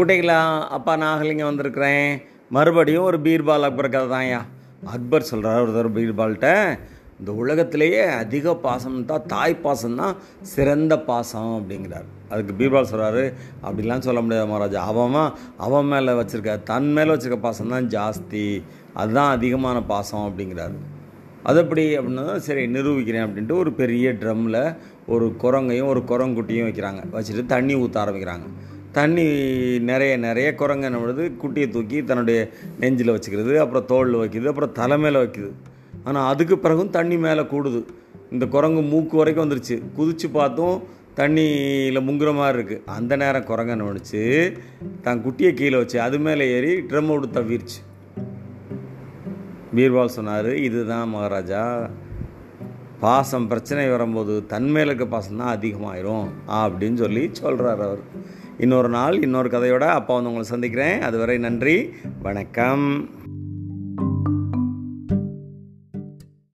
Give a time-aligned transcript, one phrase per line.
[0.00, 0.36] குட்டைகளா
[0.76, 2.10] அப்பா நாகலிங்கம் வந்திருக்கிறேன்.
[2.56, 4.38] மறுபடியும் ஒரு பீர்பால் அக்பர் கதை தான்யா
[4.94, 6.50] அக்பர் சொல்கிறார் ஒரு தடவை பீர்பால்கிட்ட
[7.18, 10.14] இந்த உலகத்திலேயே அதிக பாசம் தான் தாய் பாசம் தான்
[10.52, 12.06] சிறந்த பாசம் அப்படிங்கிறார்.
[12.30, 13.24] அதுக்கு பீர்பால் சொல்கிறாரு
[13.66, 14.84] அப்படிலாம் சொல்ல முடியாது மகாராஜா.
[14.92, 15.18] அவன்
[15.66, 18.46] அவன் மேலே வச்சுருக்க தன் மேலே வச்சுருக்க பாசம் தான் ஜாஸ்தி.
[19.02, 20.78] அதுதான் அதிகமான பாசம் அப்படிங்கிறாரு.
[21.50, 24.62] அது எப்படி அப்படின்னா சரி நிரூபிக்கிறேன் அப்படின்ட்டு ஒரு பெரிய ட்ரம்மில்
[25.14, 27.02] ஒரு குரங்கையும் ஒரு குரங்குட்டியும் வைக்கிறாங்க.
[27.14, 28.48] வச்சுட்டு தண்ணி ஊற்ற ஆரம்பிக்கிறாங்க.
[28.92, 29.24] தண்ணி
[29.90, 31.24] நிறைய நிறைய குரங்கு என்ன பண்ணுது?
[31.42, 32.38] குட்டியை தூக்கி தன்னுடைய
[32.80, 35.50] நெஞ்சில் வச்சுக்கிறது அப்புறம் தோளில் வைக்கிது அப்புறம் தலை மேலே வைக்கிது.
[36.04, 37.82] ஆனால் அதுக்கு பிறகும் தண்ணி மேலே கூடுது.
[38.30, 39.76] இந்த குரங்கு மூக்கு வரைக்கும் வந்துருச்சு.
[39.94, 40.82] குதித்து பார்த்தும்
[41.16, 44.22] தண்ணியில் முங்குற மாதிரி இருக்குது அந்த நேரம் குரங்கு என்ன பண்ணுச்சு?
[45.02, 47.80] தன் குட்டியை கீழே வச்சு அது மேலே ஏறி ட்ரம் விட்டு தவிர்ச்சு.
[49.76, 51.64] பீர்பால் சொன்னார் இதுதான் மகாராஜா.
[53.00, 56.26] பாசம் பிரச்சனை வரும்போது தன்மையில் இருக்க பாசம் தான் அதிகமாயிரும்
[56.60, 58.02] அப்படின்னு சொல்லி சொல்கிறார் அவர்.
[58.60, 61.00] இன்னொரு நாள் இன்னொரு கதையோட அப்பா வந்து உங்களை சந்திக்கிறேன்.
[61.02, 61.76] அதுவரை நன்றி
[62.22, 63.10] வணக்கம்.